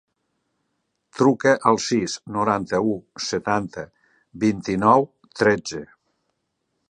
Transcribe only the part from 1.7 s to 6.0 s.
al sis, noranta-u, setanta, vint-i-nou, tretze.